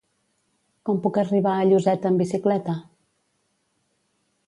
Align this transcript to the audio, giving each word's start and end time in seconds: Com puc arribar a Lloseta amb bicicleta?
Com 0.89 1.01
puc 1.03 1.19
arribar 1.25 1.53
a 1.57 1.69
Lloseta 1.73 2.11
amb 2.13 2.25
bicicleta? 2.25 2.79